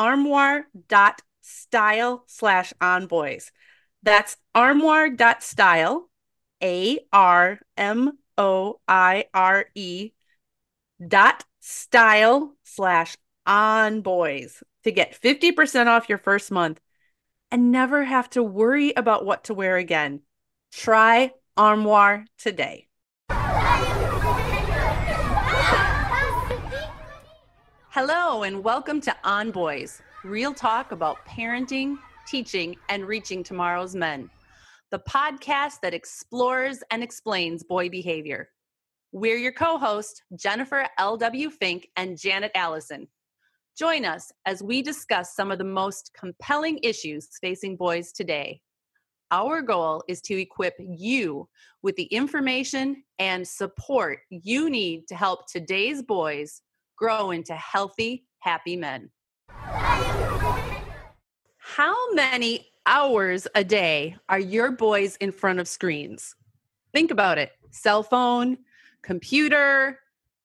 [0.00, 3.50] armoire.style slash onboys.
[4.02, 6.08] That's armoire.style,
[6.62, 10.12] A R M O I R E
[11.06, 16.80] dot style slash onboys to get 50% off your first month
[17.50, 20.22] and never have to worry about what to wear again.
[20.72, 22.89] Try Armoire today.
[27.92, 34.30] Hello, and welcome to On Boys, real talk about parenting, teaching, and reaching tomorrow's men.
[34.92, 38.50] The podcast that explores and explains boy behavior.
[39.10, 41.50] We're your co hosts, Jennifer L.W.
[41.50, 43.08] Fink and Janet Allison.
[43.76, 48.60] Join us as we discuss some of the most compelling issues facing boys today.
[49.32, 51.48] Our goal is to equip you
[51.82, 56.62] with the information and support you need to help today's boys
[57.00, 59.10] grow into healthy, happy men.
[61.56, 66.36] How many hours a day are your boys in front of screens?
[66.92, 68.58] Think about it cell phone,
[69.02, 69.98] computer,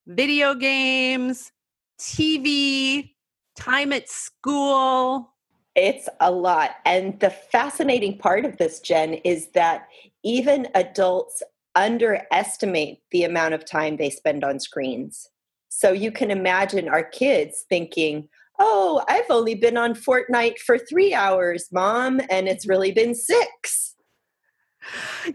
[0.08, 1.52] video games,
[2.00, 3.12] TV,
[3.58, 5.34] time at school.
[5.76, 6.76] It's a lot.
[6.86, 9.88] And the fascinating part of this, Jen, is that
[10.24, 11.44] even adults
[11.76, 15.30] underestimate the amount of time they spend on screens.
[15.78, 21.14] So you can imagine our kids thinking, oh, I've only been on Fortnite for three
[21.14, 23.94] hours, mom, and it's really been six.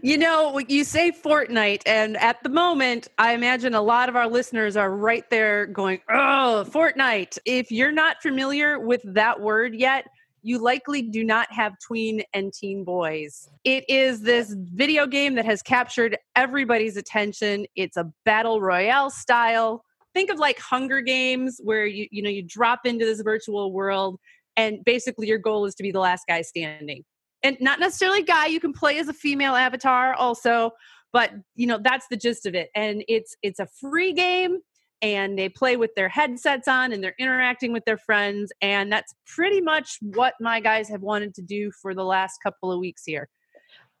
[0.01, 4.27] You know, you say Fortnite, and at the moment, I imagine a lot of our
[4.27, 7.37] listeners are right there going, oh, Fortnite.
[7.45, 10.07] If you're not familiar with that word yet,
[10.41, 13.47] you likely do not have tween and teen boys.
[13.63, 17.67] It is this video game that has captured everybody's attention.
[17.75, 19.83] It's a battle royale style
[20.13, 24.19] think of like Hunger Games where you you know you drop into this virtual world
[24.57, 27.03] and basically your goal is to be the last guy standing.
[27.43, 30.71] And not necessarily guy, you can play as a female avatar also,
[31.11, 32.69] but you know that's the gist of it.
[32.75, 34.59] And it's it's a free game
[35.01, 39.15] and they play with their headsets on and they're interacting with their friends and that's
[39.25, 43.03] pretty much what my guys have wanted to do for the last couple of weeks
[43.05, 43.27] here.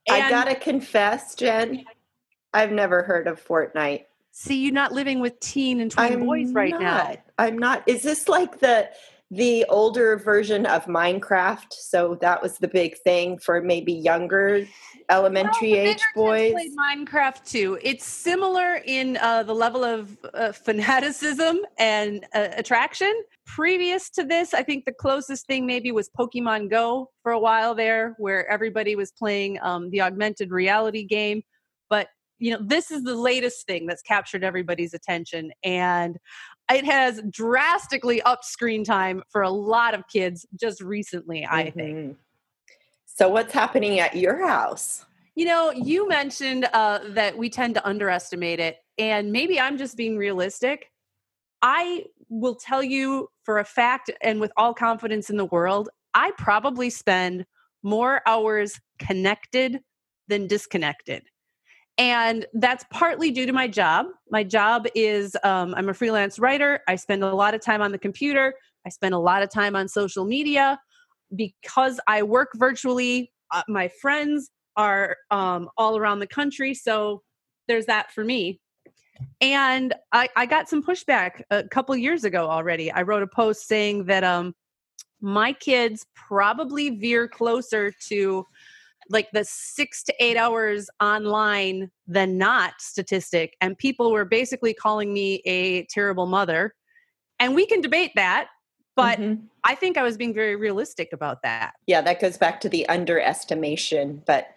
[0.07, 1.85] And I got to confess, Jen,
[2.53, 4.05] I've never heard of Fortnite.
[4.31, 6.81] See, you not living with teen and tween I'm boys right not.
[6.81, 7.15] now.
[7.37, 7.83] I'm not.
[7.87, 8.89] Is this like the
[9.29, 11.71] the older version of Minecraft?
[11.73, 14.65] So that was the big thing for maybe younger
[15.09, 16.53] elementary well, age boys.
[16.53, 17.77] Played Minecraft too.
[17.81, 23.13] It's similar in uh, the level of uh, fanaticism and uh, attraction.
[23.45, 27.75] Previous to this, I think the closest thing maybe was Pokemon Go for a while
[27.75, 31.43] there, where everybody was playing um, the augmented reality game.
[31.89, 32.07] But
[32.41, 36.17] you know this is the latest thing that's captured everybody's attention and
[36.69, 41.79] it has drastically up screen time for a lot of kids just recently i mm-hmm.
[41.79, 42.17] think
[43.13, 45.05] so what's happening at your house?
[45.35, 49.95] You know you mentioned uh, that we tend to underestimate it and maybe i'm just
[49.95, 50.87] being realistic.
[51.61, 56.31] I will tell you for a fact and with all confidence in the world i
[56.37, 57.45] probably spend
[57.83, 59.79] more hours connected
[60.27, 61.23] than disconnected
[61.97, 64.07] and that's partly due to my job.
[64.29, 66.79] My job is um, I'm a freelance writer.
[66.87, 68.53] I spend a lot of time on the computer.
[68.85, 70.79] I spend a lot of time on social media
[71.35, 73.31] because I work virtually.
[73.51, 77.21] Uh, my friends are um, all around the country, so
[77.67, 78.59] there's that for me.
[79.39, 82.91] And I, I got some pushback a couple years ago already.
[82.91, 84.55] I wrote a post saying that um,
[85.21, 88.45] my kids probably veer closer to
[89.09, 93.55] like the six to eight hours online than not statistic.
[93.61, 96.75] And people were basically calling me a terrible mother.
[97.39, 98.47] And we can debate that.
[98.97, 99.45] But mm-hmm.
[99.63, 101.73] I think I was being very realistic about that.
[101.87, 104.21] Yeah, that goes back to the underestimation.
[104.27, 104.47] But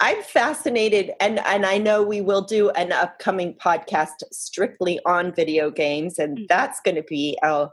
[0.00, 5.70] I'm fascinated, and, and I know we will do an upcoming podcast strictly on video
[5.70, 6.46] games, and mm-hmm.
[6.48, 7.68] that's going to be a,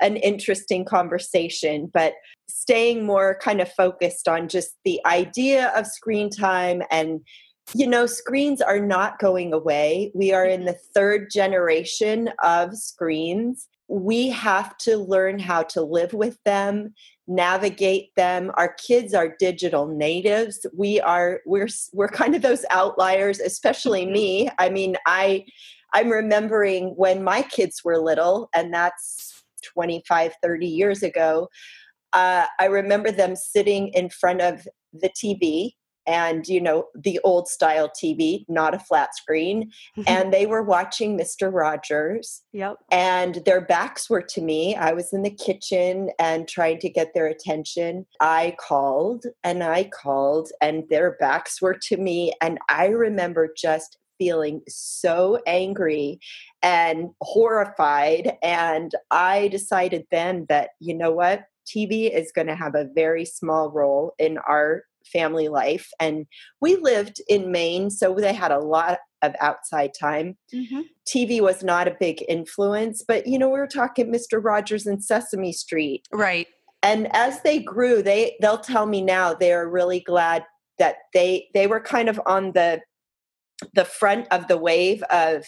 [0.00, 1.90] an interesting conversation.
[1.92, 2.14] But
[2.48, 7.20] staying more kind of focused on just the idea of screen time and
[7.74, 10.12] you know, screens are not going away.
[10.14, 16.12] We are in the third generation of screens we have to learn how to live
[16.12, 16.94] with them
[17.26, 23.40] navigate them our kids are digital natives we are we're we're kind of those outliers
[23.40, 24.12] especially mm-hmm.
[24.12, 25.44] me i mean i
[25.92, 31.48] i'm remembering when my kids were little and that's 25 30 years ago
[32.14, 35.72] uh, i remember them sitting in front of the tv
[36.06, 39.70] and you know the old style tv not a flat screen
[40.06, 42.76] and they were watching mr rogers yep.
[42.90, 44.74] and their backs were to me.
[44.76, 48.06] I was in the kitchen and trying to get their attention.
[48.20, 53.98] I called and i called and their backs were to me and i remember just
[54.18, 56.20] feeling so angry
[56.62, 62.74] and horrified and i decided then that you know what TV is going to have
[62.74, 65.90] a very small role in our family life.
[66.00, 66.26] And
[66.60, 70.36] we lived in Maine, so they had a lot of outside time.
[70.54, 70.80] Mm-hmm.
[71.06, 74.42] TV was not a big influence, but you know, we were talking Mr.
[74.42, 76.06] Rogers and Sesame Street.
[76.12, 76.46] Right.
[76.82, 80.44] And as they grew, they they'll tell me now they are really glad
[80.78, 82.80] that they they were kind of on the
[83.72, 85.46] the front of the wave of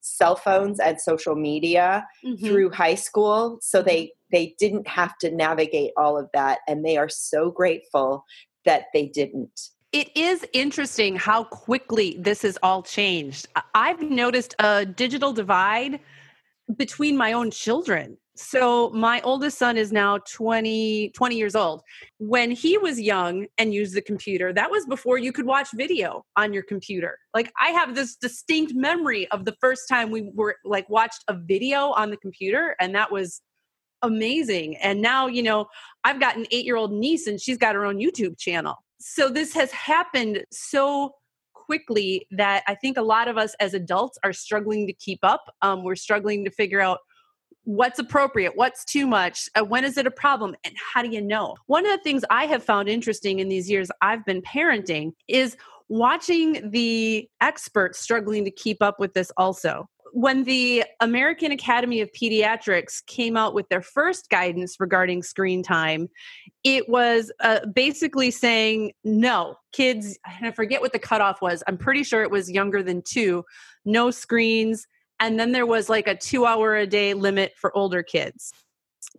[0.00, 2.46] cell phones and social media mm-hmm.
[2.46, 4.32] through high school so they mm-hmm.
[4.32, 8.24] they didn't have to navigate all of that and they are so grateful
[8.64, 9.70] that they didn't.
[9.92, 13.48] It is interesting how quickly this has all changed.
[13.74, 16.00] I've noticed a digital divide
[16.76, 18.18] between my own children.
[18.38, 21.82] So my oldest son is now 20 20 years old.
[22.18, 26.24] When he was young and used the computer, that was before you could watch video
[26.36, 27.18] on your computer.
[27.34, 31.34] Like I have this distinct memory of the first time we were like watched a
[31.34, 33.42] video on the computer and that was
[34.02, 34.76] amazing.
[34.76, 35.66] And now, you know,
[36.04, 38.76] I've got an eight year old niece and she's got her own YouTube channel.
[39.00, 41.10] So this has happened so
[41.54, 45.42] quickly that I think a lot of us as adults are struggling to keep up.
[45.60, 46.98] Um, we're struggling to figure out
[47.68, 51.20] what's appropriate, what's too much, uh, when is it a problem, and how do you
[51.20, 51.54] know?
[51.66, 55.54] One of the things I have found interesting in these years I've been parenting is
[55.90, 62.10] watching the experts struggling to keep up with this also when the American Academy of
[62.12, 66.08] Pediatrics came out with their first guidance regarding screen time,
[66.64, 71.62] it was uh, basically saying no, kids, I forget what the cutoff was.
[71.68, 73.44] I'm pretty sure it was younger than two,
[73.84, 74.86] no screens.
[75.20, 78.52] And then there was like a two hour a day limit for older kids.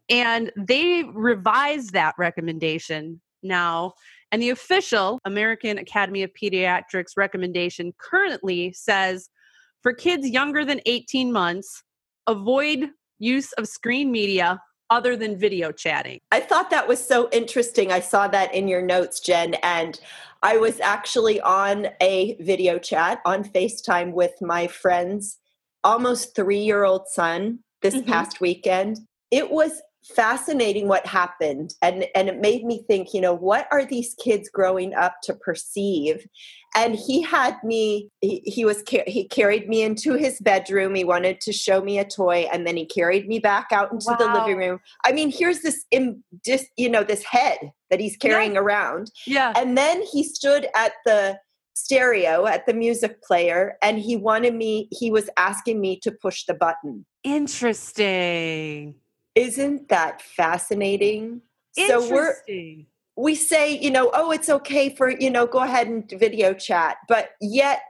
[0.09, 3.93] And they revised that recommendation now.
[4.31, 9.29] And the official American Academy of Pediatrics recommendation currently says
[9.81, 11.83] for kids younger than 18 months,
[12.27, 16.19] avoid use of screen media other than video chatting.
[16.31, 17.91] I thought that was so interesting.
[17.91, 19.99] I saw that in your notes, Jen, and
[20.41, 25.37] I was actually on a video chat on FaceTime with my friend's
[25.83, 28.09] almost three year old son this mm-hmm.
[28.09, 28.99] past weekend.
[29.31, 29.81] It was
[30.15, 34.49] fascinating what happened and and it made me think you know what are these kids
[34.49, 36.25] growing up to perceive
[36.75, 41.39] and he had me he, he was he carried me into his bedroom he wanted
[41.41, 44.15] to show me a toy and then he carried me back out into wow.
[44.15, 47.57] the living room i mean here's this in just you know this head
[47.89, 48.61] that he's carrying yeah.
[48.61, 51.37] around yeah and then he stood at the
[51.83, 56.45] stereo at the music player and he wanted me he was asking me to push
[56.45, 58.95] the button interesting
[59.39, 61.41] isn't that fascinating?
[61.87, 62.35] So we're
[63.15, 66.97] we say, you know, oh, it's okay for, you know, go ahead and video chat.
[67.07, 67.81] But yet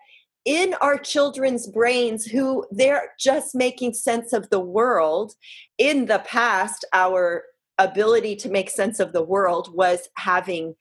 [0.46, 5.34] in our children's brains who they're just making sense of the world
[5.78, 7.44] in the past our
[7.78, 10.76] ability to make sense of the world was having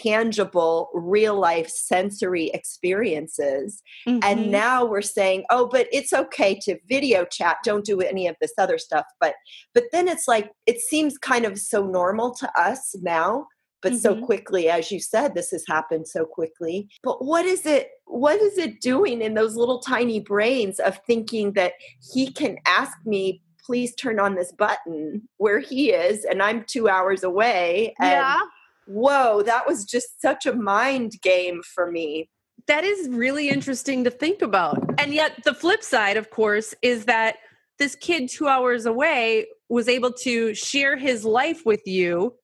[0.00, 3.82] tangible, real life sensory experiences.
[4.06, 4.20] Mm-hmm.
[4.22, 7.58] And now we're saying, oh, but it's okay to video chat.
[7.64, 9.06] Don't do any of this other stuff.
[9.20, 9.34] But
[9.74, 13.46] but then it's like it seems kind of so normal to us now.
[13.82, 14.00] But mm-hmm.
[14.00, 16.88] so quickly, as you said, this has happened so quickly.
[17.02, 17.90] But what is it?
[18.06, 21.72] What is it doing in those little tiny brains of thinking that
[22.12, 26.88] he can ask me please turn on this button where he is and I'm two
[26.88, 27.94] hours away.
[28.00, 28.40] And yeah
[28.86, 32.28] whoa, that was just such a mind game for me.
[32.68, 34.78] That is really interesting to think about.
[35.00, 37.36] And yet, the flip side, of course, is that
[37.78, 42.34] this kid two hours away was able to share his life with you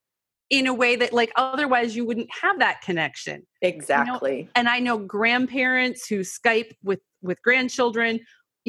[0.49, 4.49] in a way that like otherwise you wouldn't have that connection exactly you know?
[4.55, 8.19] and i know grandparents who skype with with grandchildren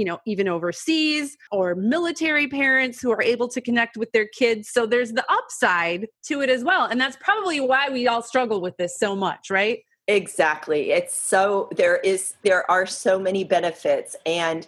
[0.00, 4.70] you know even overseas or military parents who are able to connect with their kids.
[4.70, 6.86] So there's the upside to it as well.
[6.86, 9.80] And that's probably why we all struggle with this so much right?
[10.08, 10.90] Exactly.
[10.92, 14.16] It's so there is there are so many benefits.
[14.24, 14.66] And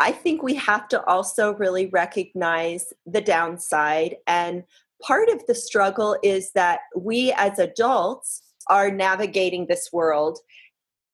[0.00, 4.16] I think we have to also really recognize the downside.
[4.26, 4.64] And
[5.00, 10.38] part of the struggle is that we as adults are navigating this world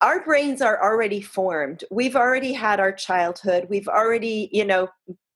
[0.02, 1.84] our brains are already formed.
[1.90, 3.66] We've already had our childhood.
[3.68, 4.88] We've already you know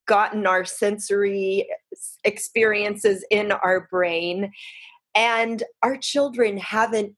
[0.07, 4.53] gotten our sensory eh, experiences in our brain.
[5.15, 7.15] And our children haven't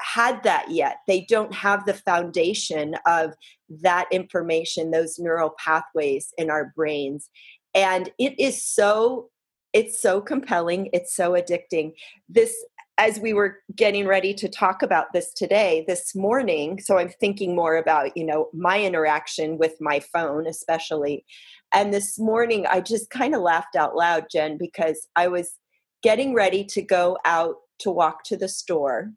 [0.00, 0.98] had that yet.
[1.06, 3.34] They don't have the foundation of
[3.68, 7.30] that information those neural pathways in our brains.
[7.74, 9.30] And it is so
[9.72, 10.88] it's so compelling.
[10.92, 11.94] It's so addicting.
[12.28, 12.54] This
[12.98, 17.54] as we were getting ready to talk about this today this morning so i'm thinking
[17.54, 21.24] more about you know my interaction with my phone especially.
[21.72, 25.58] And this morning i just kind of laughed out loud jen because i was
[26.02, 29.10] getting ready to go out to walk to the store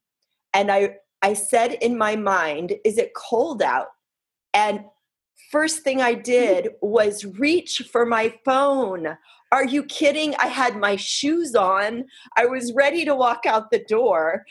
[0.53, 3.88] and i i said in my mind is it cold out?
[4.53, 4.86] And
[5.51, 9.17] first thing i did was reach for my phone
[9.51, 10.36] are you kidding?
[10.36, 12.06] I had my shoes on.
[12.36, 14.46] I was ready to walk out the door.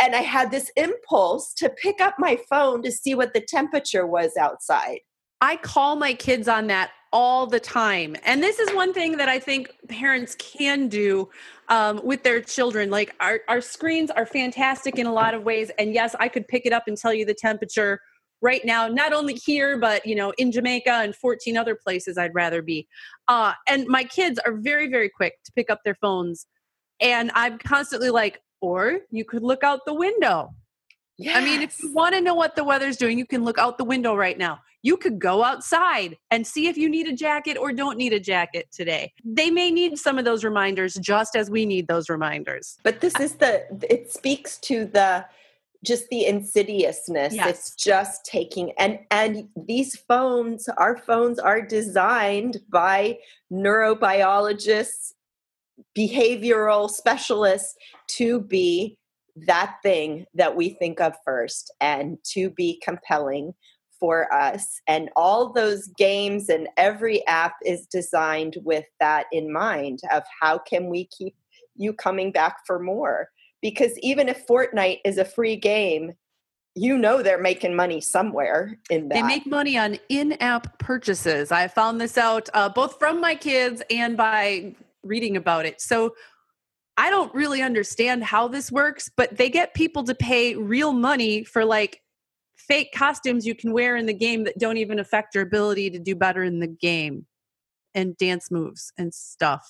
[0.00, 4.06] And I had this impulse to pick up my phone to see what the temperature
[4.06, 5.00] was outside.
[5.40, 8.16] I call my kids on that all the time.
[8.24, 11.28] And this is one thing that I think parents can do
[11.68, 12.90] um, with their children.
[12.90, 15.70] Like our, our screens are fantastic in a lot of ways.
[15.78, 18.00] And yes, I could pick it up and tell you the temperature
[18.42, 22.34] right now, not only here, but you know, in Jamaica and 14 other places I'd
[22.34, 22.86] rather be.
[23.28, 26.46] Uh, and my kids are very, very quick to pick up their phones.
[27.00, 30.54] And I'm constantly like, or you could look out the window.
[31.16, 31.36] Yes.
[31.36, 33.78] I mean, if you want to know what the weather's doing, you can look out
[33.78, 34.60] the window right now.
[34.82, 38.20] You could go outside and see if you need a jacket or don't need a
[38.20, 39.12] jacket today.
[39.24, 42.76] They may need some of those reminders just as we need those reminders.
[42.82, 45.24] But this is the, it speaks to the,
[45.84, 47.34] just the insidiousness.
[47.34, 47.48] Yes.
[47.48, 53.18] it's just taking and and these phones our phones are designed by
[53.52, 55.12] neurobiologists
[55.96, 57.74] behavioral specialists
[58.06, 58.96] to be
[59.36, 63.52] that thing that we think of first and to be compelling
[63.98, 64.80] for us.
[64.86, 70.58] And all those games and every app is designed with that in mind of how
[70.58, 71.34] can we keep
[71.76, 73.28] you coming back for more
[73.64, 76.12] because even if Fortnite is a free game,
[76.74, 79.14] you know they're making money somewhere in that.
[79.14, 81.50] They make money on in-app purchases.
[81.50, 85.80] I found this out uh, both from my kids and by reading about it.
[85.80, 86.14] So
[86.98, 91.42] I don't really understand how this works, but they get people to pay real money
[91.42, 92.02] for like
[92.56, 95.98] fake costumes you can wear in the game that don't even affect your ability to
[95.98, 97.24] do better in the game
[97.94, 99.66] and dance moves and stuff.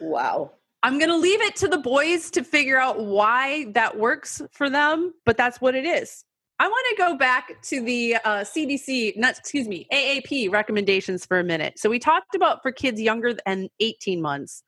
[0.00, 0.52] Wow.
[0.86, 4.70] I'm going to leave it to the boys to figure out why that works for
[4.70, 6.24] them, but that's what it is.
[6.60, 11.40] I want to go back to the uh, CDC, not excuse me, AAP recommendations for
[11.40, 11.80] a minute.
[11.80, 14.62] So we talked about for kids younger than 18 months.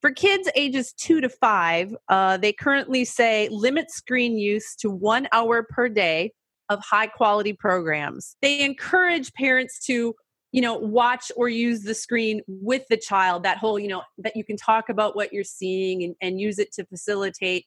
[0.00, 5.28] For kids ages two to five, uh, they currently say limit screen use to one
[5.30, 6.32] hour per day
[6.68, 8.34] of high quality programs.
[8.42, 10.16] They encourage parents to
[10.54, 14.36] you know watch or use the screen with the child that whole you know that
[14.36, 17.66] you can talk about what you're seeing and, and use it to facilitate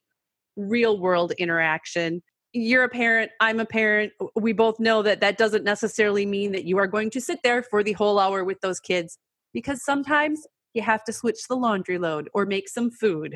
[0.55, 2.23] real world interaction.
[2.53, 6.63] You're a parent i'm a parent we both know that that doesn't necessarily mean that
[6.63, 9.19] you are going to sit there for the whole hour with those kids
[9.53, 13.35] because sometimes you have to switch the laundry load or make some food.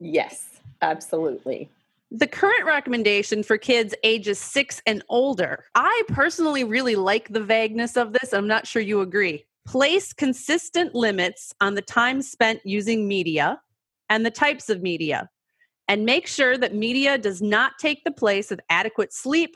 [0.00, 1.70] Yes absolutely
[2.10, 5.64] the current recommendation for kids ages six and older.
[5.74, 8.32] I personally really like the vagueness of this.
[8.32, 9.44] I'm not sure you agree.
[9.66, 13.60] Place consistent limits on the time spent using media
[14.08, 15.28] and the types of media,
[15.86, 19.54] and make sure that media does not take the place of adequate sleep,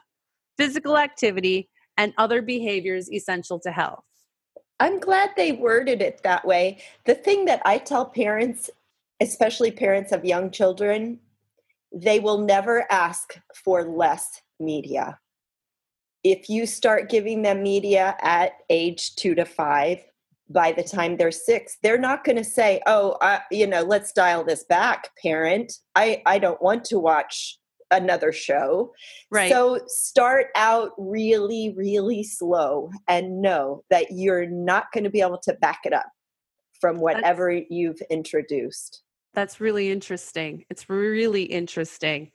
[0.58, 4.04] physical activity, and other behaviors essential to health.
[4.78, 6.82] I'm glad they worded it that way.
[7.06, 8.68] The thing that I tell parents,
[9.20, 11.20] especially parents of young children,
[11.94, 13.34] they will never ask
[13.64, 15.18] for less media.
[16.24, 19.98] If you start giving them media at age two to five,
[20.48, 24.12] by the time they're six, they're not going to say, "Oh, uh, you know, let's
[24.12, 25.72] dial this back, parent.
[25.94, 27.58] I I don't want to watch
[27.90, 28.92] another show."
[29.30, 29.50] Right.
[29.50, 35.38] So start out really, really slow, and know that you're not going to be able
[35.38, 36.10] to back it up
[36.80, 39.02] from whatever That's, you've introduced.
[39.34, 40.64] That's really interesting.
[40.70, 42.32] It's really interesting.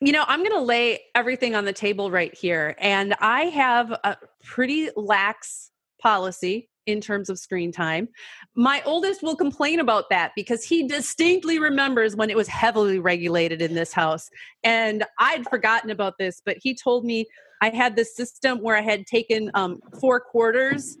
[0.00, 2.76] You know, I'm going to lay everything on the table right here.
[2.78, 5.70] And I have a pretty lax
[6.00, 8.08] policy in terms of screen time.
[8.54, 13.60] My oldest will complain about that because he distinctly remembers when it was heavily regulated
[13.60, 14.30] in this house.
[14.64, 17.26] And I'd forgotten about this, but he told me
[17.60, 20.96] I had this system where I had taken um, four quarters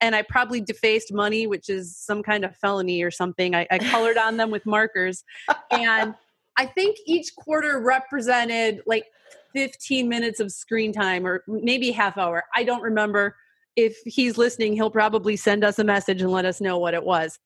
[0.00, 3.54] and I probably defaced money, which is some kind of felony or something.
[3.54, 5.24] I, I colored on them with markers.
[5.70, 6.14] And
[6.56, 9.06] I think each quarter represented like
[9.54, 12.44] 15 minutes of screen time or maybe half hour.
[12.54, 13.36] I don't remember.
[13.74, 17.02] If he's listening, he'll probably send us a message and let us know what it
[17.04, 17.38] was.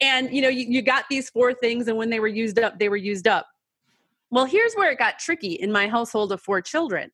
[0.00, 2.78] And you know, you, you got these four things, and when they were used up,
[2.78, 3.46] they were used up.
[4.30, 7.10] Well, here's where it got tricky in my household of four children.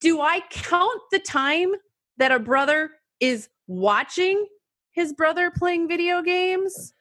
[0.00, 1.72] Do I count the time
[2.18, 4.44] that a brother is watching
[4.90, 6.92] his brother playing video games?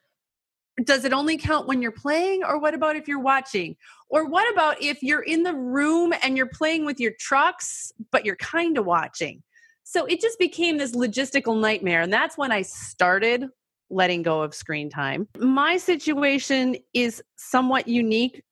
[0.83, 3.75] Does it only count when you're playing, or what about if you're watching?
[4.09, 8.23] Or what about if you're in the room and you're playing with your trucks, but
[8.23, 9.43] you're kind of watching?
[9.83, 12.01] So it just became this logistical nightmare.
[12.01, 13.45] And that's when I started
[13.89, 15.27] letting go of screen time.
[15.39, 18.43] My situation is somewhat unique,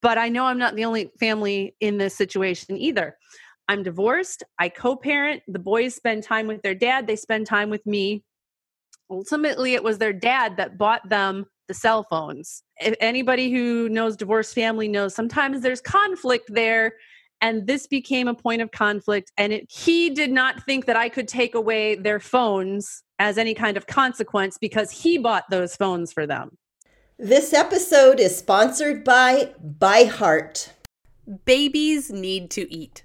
[0.00, 3.16] but I know I'm not the only family in this situation either.
[3.68, 4.42] I'm divorced.
[4.58, 5.42] I co parent.
[5.48, 8.22] The boys spend time with their dad, they spend time with me.
[9.10, 12.62] Ultimately, it was their dad that bought them the cell phones.
[12.78, 16.94] If anybody who knows divorced family knows sometimes there's conflict there.
[17.40, 19.30] And this became a point of conflict.
[19.36, 23.54] And it, he did not think that I could take away their phones as any
[23.54, 26.56] kind of consequence because he bought those phones for them.
[27.18, 30.70] This episode is sponsored by ByHeart.
[31.44, 33.04] Babies need to eat.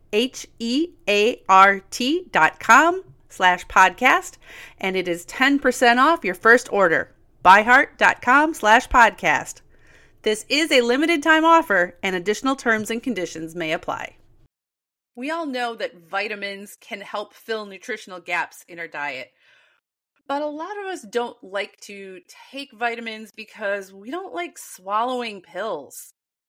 [0.13, 4.37] H E A R T dot com slash podcast,
[4.79, 7.15] and it is 10% off your first order.
[7.43, 9.61] Byheart.com slash podcast.
[10.23, 14.17] This is a limited time offer, and additional terms and conditions may apply.
[15.15, 19.31] We all know that vitamins can help fill nutritional gaps in our diet.
[20.27, 22.21] But a lot of us don't like to
[22.51, 26.13] take vitamins because we don't like swallowing pills.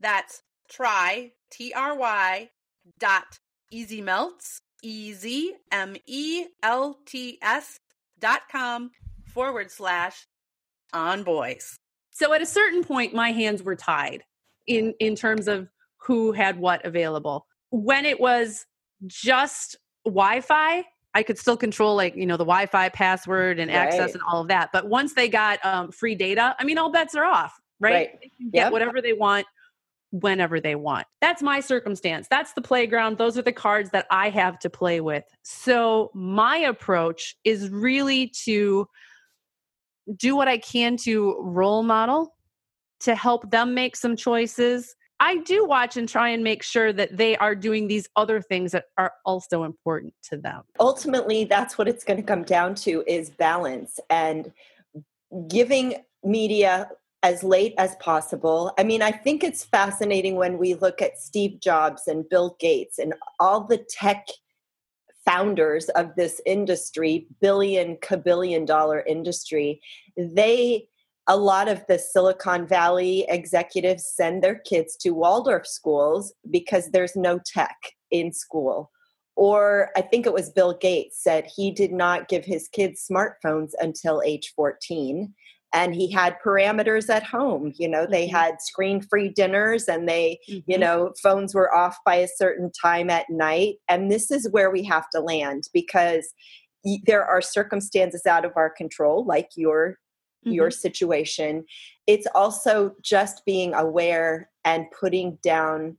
[0.00, 2.50] That's try, T-R-Y,
[2.98, 3.38] dot
[3.72, 5.60] easymelts, E-Z-M-E-L-T-S
[8.18, 8.90] dot com
[9.26, 10.26] forward slash
[10.92, 11.78] onboys.
[12.10, 14.24] So at a certain point, my hands were tied
[14.70, 17.46] in in terms of who had what available.
[17.70, 18.66] When it was
[19.06, 23.76] just Wi-Fi, I could still control like you know the Wi-Fi password and right.
[23.76, 24.70] access and all of that.
[24.72, 27.92] But once they got um, free data, I mean, all bets are off, right?
[27.92, 28.20] right.
[28.20, 28.72] They can get yep.
[28.72, 29.46] whatever they want
[30.12, 31.06] whenever they want.
[31.20, 32.26] That's my circumstance.
[32.28, 33.18] That's the playground.
[33.18, 35.24] Those are the cards that I have to play with.
[35.42, 38.88] So, my approach is really to
[40.16, 42.34] do what I can to role model,
[43.00, 44.94] to help them make some choices.
[45.20, 48.72] I do watch and try and make sure that they are doing these other things
[48.72, 50.62] that are also important to them.
[50.78, 54.50] Ultimately, that's what it's going to come down to is balance and
[55.48, 56.88] giving media
[57.22, 58.72] as late as possible.
[58.78, 62.98] I mean, I think it's fascinating when we look at Steve Jobs and Bill Gates
[62.98, 64.26] and all the tech
[65.24, 69.82] founders of this industry, billion, kabillion dollar industry.
[70.16, 70.88] They,
[71.26, 77.16] a lot of the Silicon Valley executives send their kids to Waldorf schools because there's
[77.16, 77.76] no tech
[78.10, 78.90] in school.
[79.36, 83.70] Or I think it was Bill Gates said he did not give his kids smartphones
[83.80, 85.32] until age 14
[85.72, 88.36] and he had parameters at home you know they mm-hmm.
[88.36, 90.70] had screen free dinners and they mm-hmm.
[90.70, 94.70] you know phones were off by a certain time at night and this is where
[94.70, 96.32] we have to land because
[97.06, 99.96] there are circumstances out of our control like your
[100.44, 100.52] mm-hmm.
[100.52, 101.64] your situation
[102.06, 105.96] it's also just being aware and putting down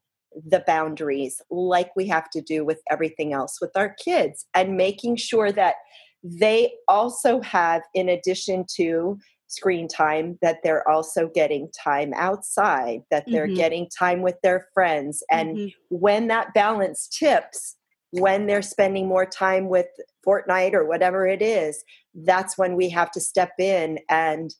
[0.47, 5.15] the boundaries like we have to do with everything else with our kids and making
[5.15, 5.75] sure that
[6.23, 13.25] they also have in addition to screen time that they're also getting time outside that
[13.27, 13.55] they're mm-hmm.
[13.55, 15.67] getting time with their friends and mm-hmm.
[15.89, 17.75] when that balance tips
[18.11, 19.87] when they're spending more time with
[20.25, 24.53] Fortnite or whatever it is that's when we have to step in and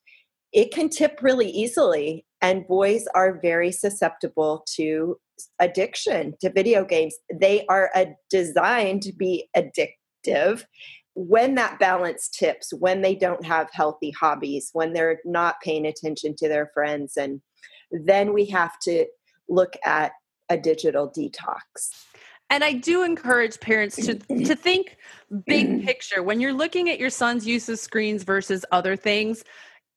[0.53, 5.17] it can tip really easily and boys are very susceptible to
[5.59, 10.63] addiction to video games they are a, designed to be addictive
[11.13, 16.35] when that balance tips, when they don't have healthy hobbies, when they're not paying attention
[16.37, 17.41] to their friends, and
[17.91, 19.05] then we have to
[19.49, 20.13] look at
[20.49, 21.89] a digital detox.
[22.51, 24.97] And I do encourage parents to to think
[25.47, 29.43] big picture when you're looking at your son's use of screens versus other things.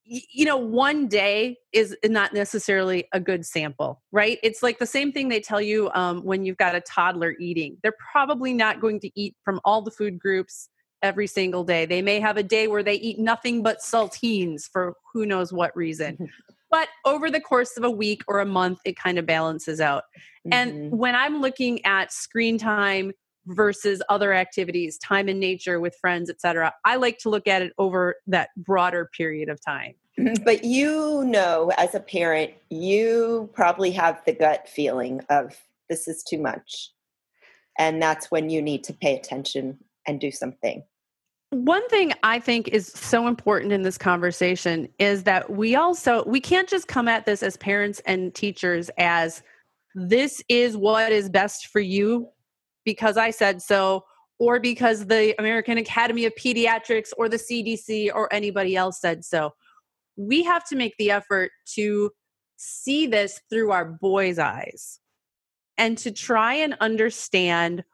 [0.07, 4.38] You know, one day is not necessarily a good sample, right?
[4.43, 7.79] It's like the same thing they tell you um, when you've got a toddler eating.
[7.83, 10.69] They're probably not going to eat from all the food groups
[11.03, 11.87] every single day.
[11.87, 15.75] They may have a day where they eat nothing but saltines for who knows what
[15.75, 16.31] reason.
[16.75, 20.03] but over the course of a week or a month, it kind of balances out.
[20.45, 20.53] Mm-hmm.
[20.53, 23.13] And when I'm looking at screen time
[23.47, 27.73] versus other activities, time in nature with friends, etc., I like to look at it
[27.79, 29.95] over that broader period of time.
[30.45, 35.57] But you know, as a parent, you probably have the gut feeling of
[35.89, 36.91] this is too much.
[37.79, 40.83] And that's when you need to pay attention and do something.
[41.55, 46.40] One thing I think is so important in this conversation is that we also we
[46.40, 49.40] can't just come at this as parents and teachers as
[49.95, 52.29] this is what is best for you
[52.85, 54.05] because I said so
[54.40, 59.55] or because the American Academy of Pediatrics or the CDC or anybody else said so.
[60.17, 62.11] We have to make the effort to
[62.57, 64.99] see this through our boys' eyes
[65.79, 67.85] and to try and understand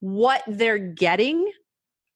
[0.00, 1.48] what they're getting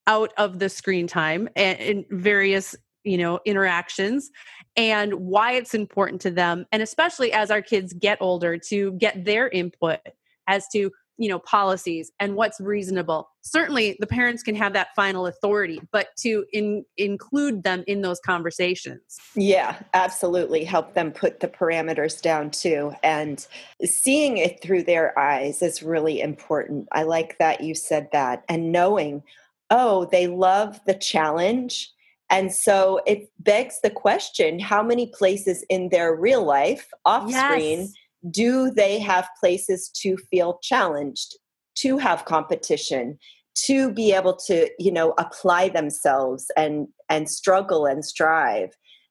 [0.08, 4.30] out of the screen time and various you know interactions
[4.76, 9.24] and why it's important to them and especially as our kids get older to get
[9.24, 10.00] their input
[10.48, 13.28] as to you know policies and what's reasonable.
[13.42, 18.20] Certainly the parents can have that final authority but to in, include them in those
[18.20, 19.18] conversations.
[19.34, 20.64] Yeah absolutely.
[20.64, 23.46] Help them put the parameters down too and
[23.84, 26.88] seeing it through their eyes is really important.
[26.92, 29.22] I like that you said that and knowing
[29.70, 31.90] oh, they love the challenge.
[32.30, 37.80] And so it begs the question how many places in their real life, off screen,
[37.80, 37.92] yes.
[38.30, 41.36] do they have places to feel challenged,
[41.76, 43.18] to have competition?
[43.66, 48.70] to be able to you know apply themselves and and struggle and strive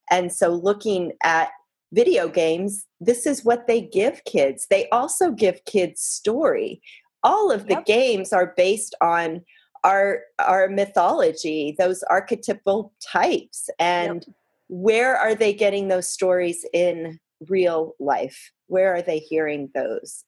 [0.09, 1.49] and so looking at
[1.93, 6.81] video games this is what they give kids they also give kids story
[7.23, 7.85] all of the yep.
[7.85, 9.41] games are based on
[9.83, 14.35] our our mythology those archetypal types and yep.
[14.67, 20.23] where are they getting those stories in real life where are they hearing those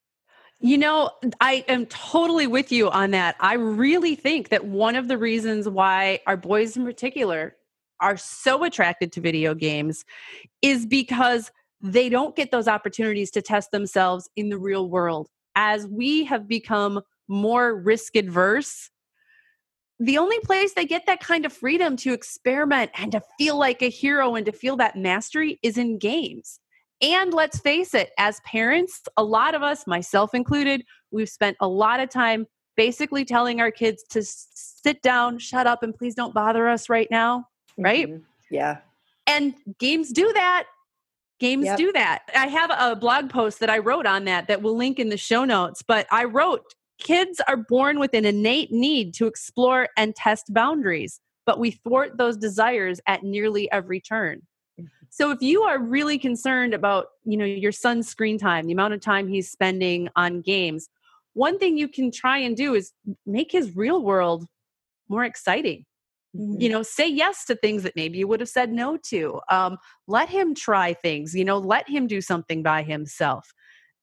[0.62, 3.38] you know, I am totally with you on that.
[3.40, 7.56] I really think that one of the reasons why our boys in particular
[8.02, 10.04] are so attracted to video games
[10.62, 15.30] is because they don't get those opportunities to test themselves in the real world.
[15.56, 18.90] As we have become more risk adverse
[20.00, 23.82] the only place they get that kind of freedom to experiment and to feel like
[23.82, 26.60] a hero and to feel that mastery is in games.
[27.02, 31.68] And let's face it, as parents, a lot of us, myself included, we've spent a
[31.68, 36.34] lot of time basically telling our kids to sit down, shut up, and please don't
[36.34, 37.46] bother us right now.
[37.78, 38.08] Right?
[38.08, 38.24] Mm-hmm.
[38.52, 38.78] Yeah.
[39.28, 40.66] And games do that.
[41.40, 41.78] Games yep.
[41.78, 42.24] do that.
[42.36, 45.18] I have a blog post that I wrote on that that we'll link in the
[45.18, 50.16] show notes, but I wrote kids are born with an innate need to explore and
[50.16, 54.42] test boundaries, but we thwart those desires at nearly every turn.
[55.10, 58.94] So if you are really concerned about, you know, your son's screen time, the amount
[58.94, 60.88] of time he's spending on games,
[61.34, 62.92] one thing you can try and do is
[63.26, 64.46] make his real world
[65.08, 65.86] more exciting.
[66.36, 66.62] Mm-hmm.
[66.62, 69.42] You know, say yes to things that maybe you would have said no to.
[69.50, 73.52] Um, let him try things, you know, let him do something by himself.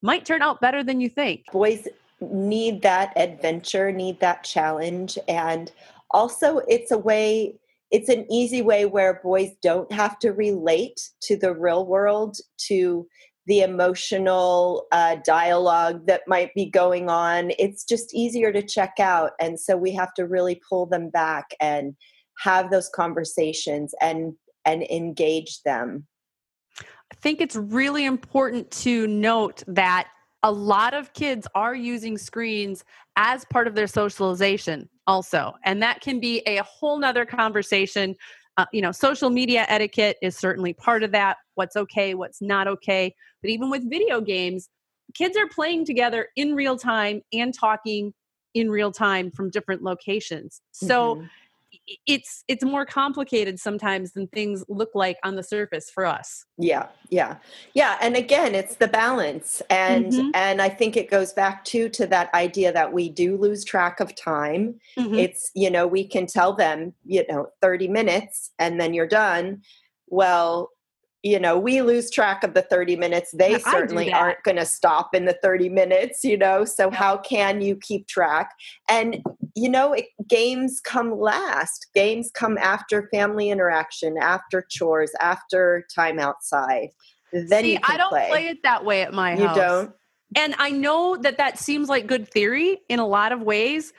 [0.01, 1.45] Might turn out better than you think.
[1.51, 1.87] Boys
[2.21, 5.17] need that adventure, need that challenge.
[5.27, 5.71] And
[6.11, 11.37] also, it's a way it's an easy way where boys don't have to relate to
[11.37, 13.07] the real world to
[13.45, 19.31] the emotional uh, dialogue that might be going on it's just easier to check out
[19.39, 21.95] and so we have to really pull them back and
[22.39, 24.33] have those conversations and
[24.65, 26.05] and engage them
[26.79, 30.09] i think it's really important to note that
[30.47, 32.85] a lot of kids are using screens
[33.17, 38.15] as part of their socialization also and that can be a whole nother conversation.
[38.55, 42.67] Uh, you know social media etiquette is certainly part of that what's okay what's not
[42.67, 44.69] okay but even with video games
[45.13, 48.13] kids are playing together in real time and talking
[48.53, 50.61] in real time from different locations.
[50.71, 51.25] So mm-hmm
[52.05, 56.45] it's it's more complicated sometimes than things look like on the surface for us.
[56.57, 57.37] Yeah yeah.
[57.73, 60.29] Yeah and again it's the balance and mm-hmm.
[60.33, 63.99] and i think it goes back to to that idea that we do lose track
[63.99, 64.75] of time.
[64.97, 65.15] Mm-hmm.
[65.15, 69.61] it's you know we can tell them you know 30 minutes and then you're done.
[70.07, 70.69] Well
[71.23, 73.31] you know we lose track of the 30 minutes.
[73.31, 76.65] They yeah, certainly aren't going to stop in the 30 minutes you know?
[76.65, 76.97] So yeah.
[76.97, 78.51] how can you keep track?
[78.89, 79.23] And
[79.57, 86.19] you know it, games come last games come after family interaction after chores after time
[86.19, 86.89] outside
[87.33, 88.29] then See, i don't play.
[88.29, 88.47] play.
[88.47, 89.91] it that way at my you house you don't
[90.35, 93.93] and i know that that seems like good theory in a lot of ways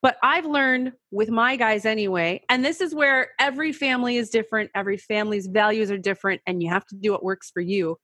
[0.00, 4.70] but I've learned with my guys anyway, and this is where every family is different,
[4.72, 7.96] every family's values are different, and you have to do what works for you.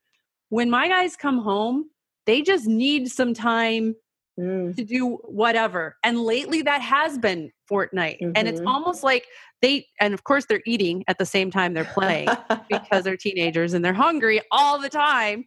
[0.49, 1.85] When my guys come home,
[2.27, 3.95] they just need some time
[4.39, 4.75] mm.
[4.77, 5.97] to do whatever.
[6.03, 8.21] And lately that has been Fortnite.
[8.21, 8.33] Mm-hmm.
[8.35, 8.69] And it's mm-hmm.
[8.69, 9.27] almost like
[9.63, 12.29] they, and of course they're eating at the same time they're playing
[12.69, 15.45] because they're teenagers and they're hungry all the time.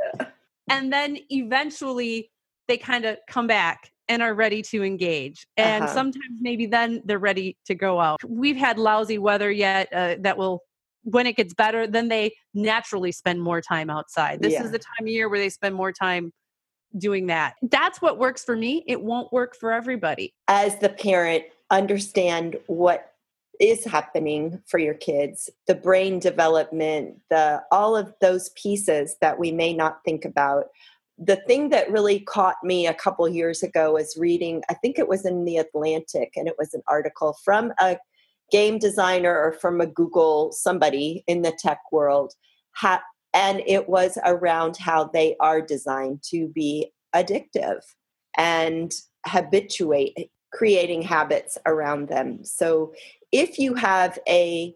[0.69, 2.32] And then eventually
[2.67, 5.45] they kind of come back and are ready to engage.
[5.58, 5.93] And uh-huh.
[5.93, 8.19] sometimes maybe then they're ready to go out.
[8.26, 10.62] We've had lousy weather yet uh, that will,
[11.04, 14.41] when it gets better, then they naturally spend more time outside.
[14.41, 14.63] This yeah.
[14.63, 16.34] is the time of year where they spend more time
[16.97, 17.56] doing that.
[17.62, 18.84] That's what works for me.
[18.88, 20.34] It won't work for everybody.
[20.47, 23.13] As the parent, understand what
[23.60, 29.52] is happening for your kids the brain development the all of those pieces that we
[29.52, 30.65] may not think about
[31.17, 35.08] the thing that really caught me a couple years ago was reading, I think it
[35.08, 37.97] was in The Atlantic, and it was an article from a
[38.52, 42.34] game designer or from a Google somebody in the tech world.
[43.38, 47.82] And it was around how they are designed to be addictive
[48.36, 48.91] and
[49.28, 52.43] habituate, creating habits around them.
[52.43, 52.93] So
[53.32, 54.76] if you have a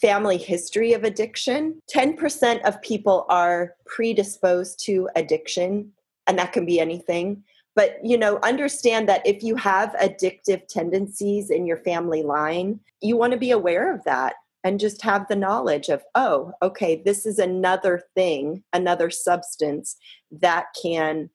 [0.00, 1.80] family history of addiction.
[1.94, 5.92] 10% of people are predisposed to addiction,
[6.26, 7.42] and that can be anything.
[7.76, 13.16] But you know, understand that if you have addictive tendencies in your family line, you
[13.16, 14.34] want to be aware of that
[14.64, 19.96] and just have the knowledge of, oh, okay, this is another thing, another substance
[20.32, 21.28] that can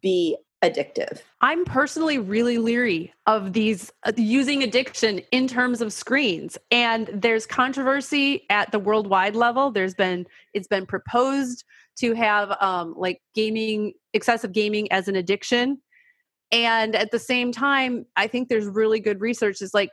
[0.00, 1.20] be addictive.
[1.40, 7.46] I'm personally really leery of these uh, using addiction in terms of screens and there's
[7.46, 9.70] controversy at the worldwide level.
[9.70, 11.64] There's been it's been proposed
[12.00, 15.80] to have um like gaming excessive gaming as an addiction.
[16.52, 19.90] And at the same time, I think there's really good research is like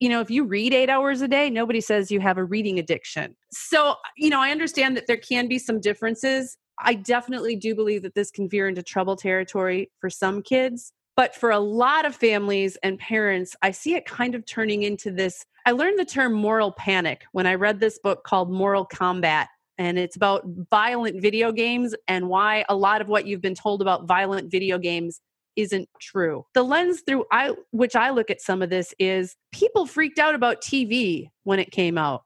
[0.00, 2.78] you know, if you read eight hours a day, nobody says you have a reading
[2.78, 3.34] addiction.
[3.50, 8.02] So, you know, I understand that there can be some differences I definitely do believe
[8.02, 10.92] that this can veer into trouble territory for some kids.
[11.16, 15.10] But for a lot of families and parents, I see it kind of turning into
[15.10, 15.44] this.
[15.64, 19.48] I learned the term moral panic when I read this book called Moral Combat.
[19.78, 23.82] And it's about violent video games and why a lot of what you've been told
[23.82, 25.20] about violent video games
[25.56, 26.44] isn't true.
[26.54, 30.34] The lens through I which I look at some of this is people freaked out
[30.34, 32.22] about TV when it came out.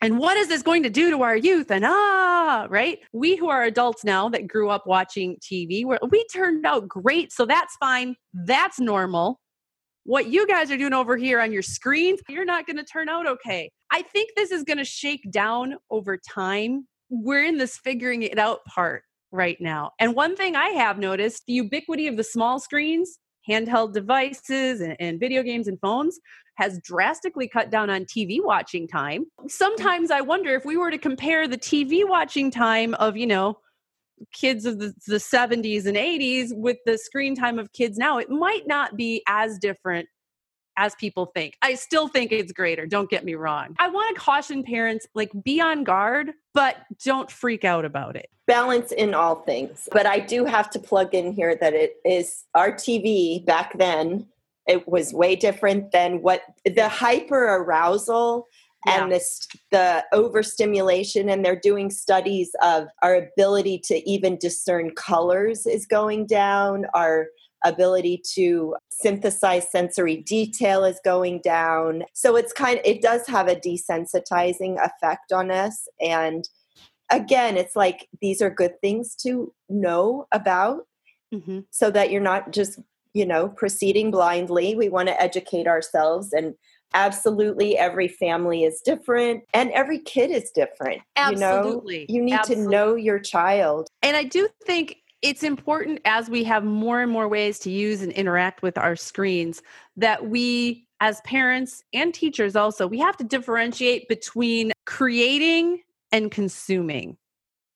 [0.00, 1.70] And what is this going to do to our youth?
[1.70, 2.98] And ah right?
[3.12, 7.46] We who are adults now that grew up watching tv we turned out great so
[7.46, 8.14] that's fine.
[8.34, 9.40] That's normal.
[10.04, 13.08] What you guys are doing over here on your screens you're not going to turn
[13.08, 13.70] out okay.
[13.90, 16.86] I think this is going to shake down over time.
[17.10, 21.44] We're in this figuring it out part right now and one thing i have noticed
[21.46, 26.18] the ubiquity of the small screens handheld devices and, and video games and phones
[26.56, 29.24] has drastically cut down on TV watching time.
[29.40, 29.50] Mm.
[29.50, 33.58] Sometimes I wonder if we were to compare the TV watching time of, you know,
[34.32, 38.28] kids of the, the 70s and 80s with the screen time of kids now, it
[38.28, 40.08] might not be as different
[40.78, 41.58] as people think.
[41.60, 43.76] I still think it's greater, don't get me wrong.
[43.78, 48.30] I want to caution parents like be on guard, but don't freak out about it.
[48.46, 49.88] Balance in all things.
[49.92, 54.26] But I do have to plug in here that it is our TV back then
[54.68, 58.46] it was way different than what the hyper arousal
[58.86, 59.02] yeah.
[59.02, 65.66] and this the overstimulation and they're doing studies of our ability to even discern colors
[65.66, 67.28] is going down our
[67.64, 73.48] ability to synthesize sensory detail is going down so it's kind of it does have
[73.48, 76.48] a desensitizing effect on us and
[77.10, 80.86] again it's like these are good things to know about
[81.34, 81.60] mm-hmm.
[81.70, 82.80] so that you're not just
[83.18, 84.76] you know, proceeding blindly.
[84.76, 86.54] We want to educate ourselves and
[86.94, 91.02] absolutely every family is different and every kid is different.
[91.16, 92.00] Absolutely.
[92.02, 92.64] You know, you need absolutely.
[92.64, 93.88] to know your child.
[94.02, 98.02] And I do think it's important as we have more and more ways to use
[98.02, 99.62] and interact with our screens
[99.96, 105.80] that we as parents and teachers also we have to differentiate between creating
[106.12, 107.16] and consuming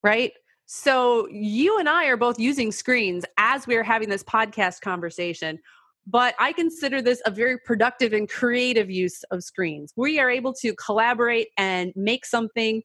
[0.03, 0.33] right
[0.75, 5.59] so you and I are both using screens as we're having this podcast conversation.
[6.07, 9.93] But I consider this a very productive and creative use of screens.
[9.97, 12.83] We are able to collaborate and make something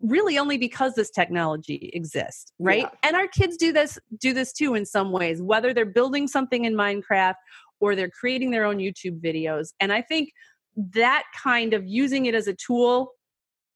[0.00, 2.90] really only because this technology exists right yeah.
[3.02, 6.64] and our kids do this do this too in some ways whether they're building something
[6.64, 7.34] in minecraft
[7.80, 10.30] or they're creating their own youtube videos and i think
[10.76, 13.10] that kind of using it as a tool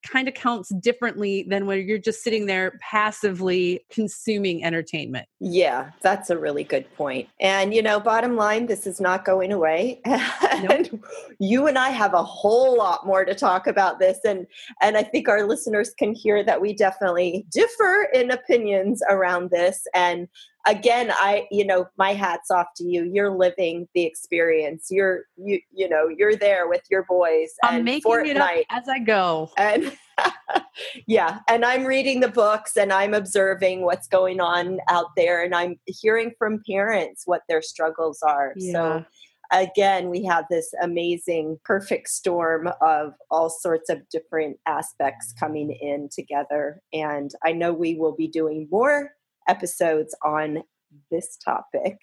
[0.03, 5.27] kind of counts differently than when you're just sitting there passively consuming entertainment.
[5.41, 7.29] Yeah, that's a really good point.
[7.41, 10.01] And you know, bottom line, this is not going away.
[10.05, 11.05] and nope.
[11.39, 14.47] you and I have a whole lot more to talk about this and
[14.81, 19.87] and I think our listeners can hear that we definitely differ in opinions around this
[19.95, 20.29] and
[20.67, 23.05] again i you know my hats off to you.
[23.13, 24.89] You're living the experience.
[24.91, 28.27] You're you you know you're there with your boys i'm making Fortnite.
[28.27, 29.51] it up as i go.
[29.57, 29.97] And
[31.07, 35.55] yeah and i'm reading the books and i'm observing what's going on out there and
[35.55, 38.53] i'm hearing from parents what their struggles are.
[38.57, 38.73] Yeah.
[38.73, 39.05] so
[39.53, 46.09] again we have this amazing perfect storm of all sorts of different aspects coming in
[46.13, 46.83] together.
[46.93, 49.13] And i know we will be doing more
[49.49, 50.63] episodes on
[51.11, 51.99] this topic.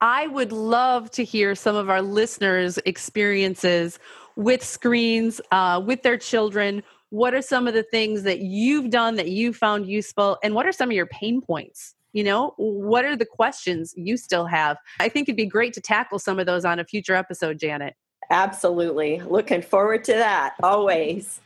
[0.00, 3.98] I would love to hear some of our listeners' experiences
[4.36, 6.82] with screens, uh, with their children.
[7.10, 10.38] What are some of the things that you've done that you found useful?
[10.42, 11.94] And what are some of your pain points?
[12.12, 14.78] You know, what are the questions you still have?
[14.98, 17.94] I think it'd be great to tackle some of those on a future episode, Janet.
[18.30, 19.20] Absolutely.
[19.20, 21.40] Looking forward to that always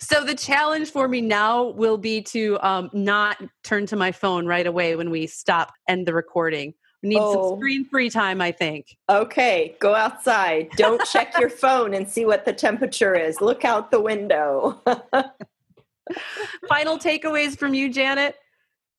[0.00, 4.46] so the challenge for me now will be to um, not turn to my phone
[4.46, 6.74] right away when we stop end the recording.
[7.02, 7.50] We need oh.
[7.50, 8.96] some screen free time, I think.
[9.08, 10.70] Okay, go outside.
[10.76, 13.40] Don't check your phone and see what the temperature is.
[13.40, 14.80] Look out the window.
[16.68, 18.36] Final takeaways from you, Janet?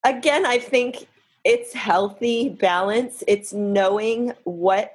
[0.06, 1.08] Again, I think
[1.44, 3.24] it's healthy balance.
[3.28, 4.94] It's knowing what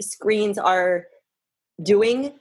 [0.00, 1.06] screens are
[1.82, 2.34] doing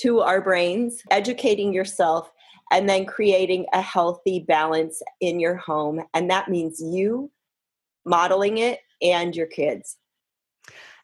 [0.00, 2.30] to our brains, educating yourself,
[2.72, 6.02] and then creating a healthy balance in your home.
[6.14, 7.30] And that means you
[8.04, 9.96] modeling it and your kids.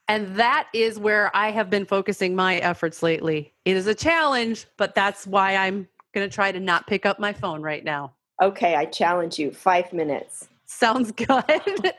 [0.09, 3.53] And that is where I have been focusing my efforts lately.
[3.65, 7.19] It is a challenge, but that's why I'm going to try to not pick up
[7.19, 8.13] my phone right now.
[8.43, 10.49] Okay, I challenge you five minutes.
[10.67, 11.93] Sounds good.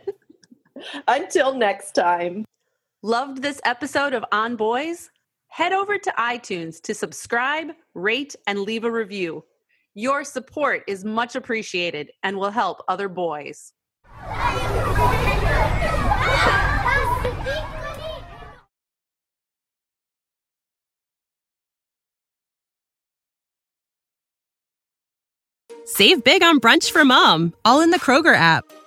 [1.08, 2.46] Until next time.
[3.02, 5.10] Loved this episode of On Boys?
[5.54, 9.44] Head over to iTunes to subscribe, rate, and leave a review.
[9.94, 13.72] Your support is much appreciated and will help other boys.
[25.86, 28.66] Save big on brunch for mom, all in the Kroger app.